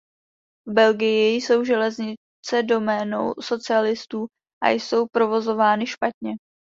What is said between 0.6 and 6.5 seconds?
V Belgii jsou železnice doménou socialistů a jsou provozovány špatně.